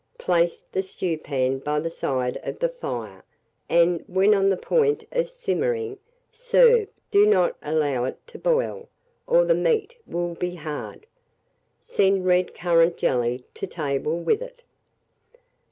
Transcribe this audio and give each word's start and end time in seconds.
Place 0.17 0.63
the 0.71 0.81
stewpan 0.81 1.59
by 1.59 1.79
the 1.79 1.91
side 1.91 2.39
of 2.41 2.57
the 2.57 2.69
fire, 2.69 3.23
and, 3.69 4.03
when 4.07 4.33
on 4.33 4.49
the 4.49 4.57
point 4.57 5.05
of 5.11 5.29
simmering, 5.29 5.99
serve: 6.31 6.87
do 7.11 7.23
not 7.27 7.55
allow 7.61 8.05
it 8.05 8.17
to 8.25 8.39
boil, 8.39 8.89
or 9.27 9.45
the 9.45 9.53
meat 9.53 9.95
will 10.07 10.33
be 10.33 10.55
hard. 10.55 11.05
Send 11.79 12.25
red 12.25 12.55
currant 12.55 12.97
jelly 12.97 13.43
to 13.53 13.67
table 13.67 14.17
with 14.17 14.41
it. 14.41 14.63